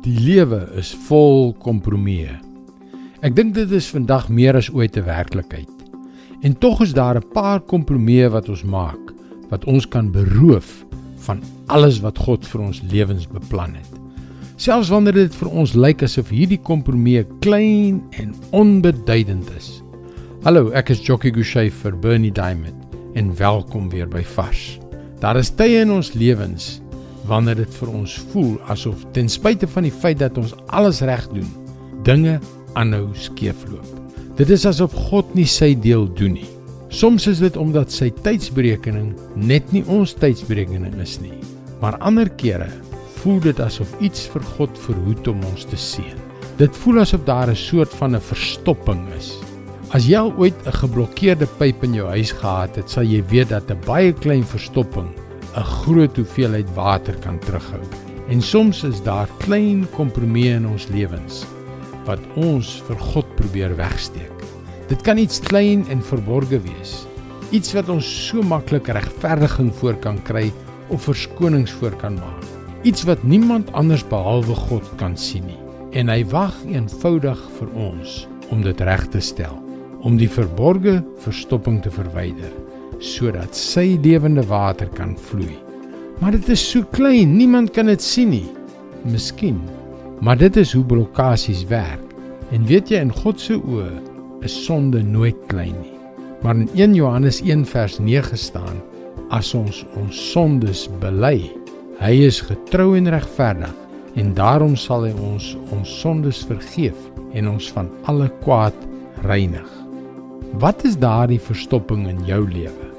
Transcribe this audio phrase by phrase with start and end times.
[0.00, 2.38] Die lewe is vol kompromieë.
[3.20, 5.68] Ek dink dit is vandag meer as ooit 'n werklikheid.
[6.40, 9.12] En tog is daar 'n paar kompromieë wat ons maak
[9.50, 10.86] wat ons kan beroof
[11.26, 13.92] van alles wat God vir ons lewens beplan het.
[14.56, 19.82] Selfs wanneer dit vir ons lyk asof hierdie kompromieë klein en onbeduidend is.
[20.44, 24.78] Hallo, ek is Jockey Gouchee vir Bernie Diamond en welkom weer by Vars.
[25.20, 26.80] Daar is tye in ons lewens
[27.28, 31.26] wanneer dit vir ons voel asof ten spyte van die feit dat ons alles reg
[31.34, 31.48] doen,
[32.04, 32.38] dinge
[32.78, 33.86] aanhou skeefloop.
[34.38, 36.48] Dit is asof God nie sy deel doen nie.
[36.90, 41.36] Soms is dit omdat sy tydsberekening net nie ons tydsberekening is nie.
[41.80, 42.70] Maar ander kere
[43.20, 46.18] voel dit asof iets vir God verhoed om ons te seën.
[46.58, 49.38] Dit voel asof daar 'n soort van 'n verstopping is.
[49.92, 53.70] As jy ooit 'n geblokkeerde pyp in jou huis gehad het, sal jy weet dat
[53.70, 55.08] 'n baie klein verstopping
[55.56, 57.82] 'n groot hoeveelheid water kan terughou.
[58.28, 61.46] En soms is daar klein kompromieë in ons lewens
[62.06, 64.44] wat ons vir God probeer wegsteek.
[64.88, 67.06] Dit kan iets klein en verborge wees.
[67.50, 70.52] Iets wat ons so maklik regverdiging voor kan kry
[70.88, 72.46] of verskonings voor kan maak.
[72.82, 75.60] Iets wat niemand anders behalwe God kan sien nie.
[75.92, 79.58] En hy wag eenvoudig vir ons om dit reg te stel,
[80.02, 82.50] om die verborgde verstopping te verwyder
[83.00, 85.56] sodat sy lewende water kan vloei.
[86.20, 88.48] Maar dit is so klein, niemand kan dit sien nie.
[89.08, 89.60] Miskien,
[90.20, 92.04] maar dit is hoe blokkades werk.
[92.52, 93.88] En weet jy in God se oë
[94.44, 95.96] is sonde nooit klein nie.
[96.42, 98.80] Maar in 1 Johannes 1 vers 9 staan:
[99.30, 101.50] As ons ons sondes bely,
[102.00, 103.76] hy is getrou en regverdig
[104.18, 106.98] en daarom sal hy ons ons sondes vergeef
[107.38, 108.76] en ons van alle kwaad
[109.22, 109.68] reinig.
[110.58, 112.89] Wat is daardie verstopping in jou lewe?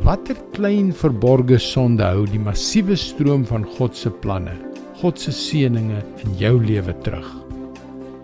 [0.00, 4.54] Watter klein verborgde sonde hou die massiewe stroom van God se planne,
[4.96, 7.26] God se seënings in jou lewe terug?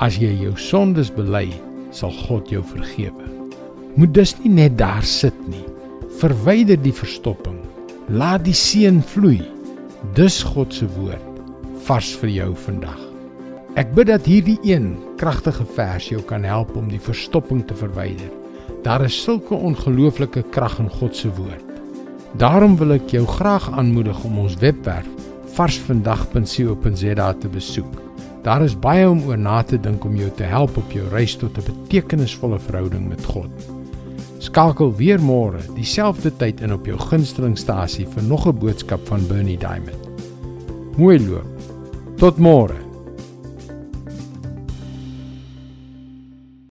[0.01, 1.51] As jy jou sondes bely,
[1.93, 3.29] sal God jou vergewe.
[4.01, 5.65] Moet dus nie net daar sit nie.
[6.17, 7.61] Verwyder die verstopping.
[8.09, 9.43] Laat die seën vloei.
[10.17, 11.45] Dis God se woord
[11.87, 12.99] vars vir jou vandag.
[13.77, 18.33] Ek bid dat hierdie een kragtige vers jou kan help om die verstopping te verwyder.
[18.83, 21.66] Daar is sulke ongelooflike krag in God se woord.
[22.37, 25.07] Daarom wil ek jou graag aanmoedig om ons webwerf
[25.57, 27.95] varsvandag.co.za te besoek.
[28.45, 31.37] Daar is baie om oor na te dink om jou te help op jou reis
[31.41, 33.49] tot 'n betekenisvolle verhouding met God.
[34.39, 39.59] Skakel weer môre dieselfde tyd in op jou gunstelingstasie vir nog 'n boodskap van Bernie
[39.59, 40.09] Diamond.
[40.97, 41.49] Mooi loop.
[42.17, 42.86] Tot môre.